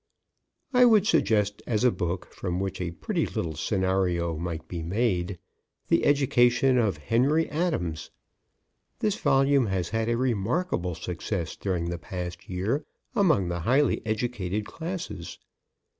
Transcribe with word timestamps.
I 0.73 0.83
would 0.85 1.05
suggest 1.05 1.61
as 1.67 1.83
a 1.83 1.91
book, 1.91 2.25
from 2.33 2.59
which 2.59 2.81
a 2.81 2.89
pretty 2.89 3.27
little 3.27 3.53
scenario 3.53 4.35
might 4.35 4.67
be 4.67 4.81
made, 4.81 5.37
"The 5.89 6.05
Education 6.07 6.79
of 6.79 6.97
Henry 6.97 7.47
Adams." 7.51 8.09
This 8.97 9.15
volume 9.17 9.67
has 9.67 9.89
had 9.89 10.09
a 10.09 10.17
remarkable 10.17 10.95
success 10.95 11.55
during 11.55 11.91
the 11.91 11.99
past 11.99 12.49
year 12.49 12.83
among 13.15 13.49
the 13.49 13.59
highly 13.59 14.01
educated 14.03 14.65
classes. 14.65 15.37